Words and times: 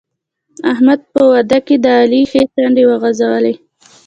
د 0.57 0.59
احمد 0.71 0.99
په 1.13 1.21
واده 1.31 1.59
کې 1.65 1.75
علي 1.97 2.21
ښې 2.31 2.43
څڼې 2.53 2.83
وغورځولې. 2.87 3.53